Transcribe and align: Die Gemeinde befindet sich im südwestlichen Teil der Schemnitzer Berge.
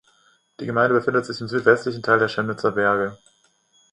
Die 0.59 0.65
Gemeinde 0.65 0.95
befindet 0.95 1.27
sich 1.27 1.39
im 1.41 1.47
südwestlichen 1.47 2.01
Teil 2.01 2.17
der 2.17 2.27
Schemnitzer 2.27 2.71
Berge. 2.71 3.15